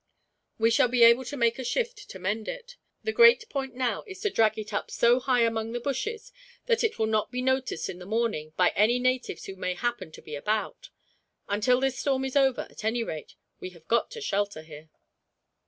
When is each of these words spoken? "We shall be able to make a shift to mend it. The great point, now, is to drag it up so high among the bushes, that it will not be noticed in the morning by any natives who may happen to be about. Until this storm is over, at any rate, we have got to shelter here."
"We 0.57 0.71
shall 0.71 0.87
be 0.87 1.03
able 1.03 1.25
to 1.25 1.37
make 1.37 1.59
a 1.59 1.63
shift 1.63 2.09
to 2.09 2.17
mend 2.17 2.47
it. 2.47 2.75
The 3.03 3.11
great 3.13 3.47
point, 3.49 3.75
now, 3.75 4.03
is 4.07 4.19
to 4.21 4.31
drag 4.31 4.57
it 4.57 4.73
up 4.73 4.89
so 4.89 5.19
high 5.19 5.41
among 5.43 5.73
the 5.73 5.79
bushes, 5.79 6.31
that 6.65 6.83
it 6.83 6.97
will 6.97 7.05
not 7.05 7.31
be 7.31 7.39
noticed 7.39 7.87
in 7.87 7.99
the 7.99 8.07
morning 8.07 8.51
by 8.57 8.69
any 8.69 8.97
natives 8.97 9.45
who 9.45 9.55
may 9.55 9.75
happen 9.75 10.11
to 10.13 10.21
be 10.23 10.33
about. 10.33 10.89
Until 11.47 11.79
this 11.79 11.99
storm 11.99 12.25
is 12.25 12.35
over, 12.35 12.61
at 12.67 12.83
any 12.83 13.03
rate, 13.03 13.35
we 13.59 13.69
have 13.77 13.87
got 13.87 14.09
to 14.09 14.21
shelter 14.21 14.63
here." 14.63 14.89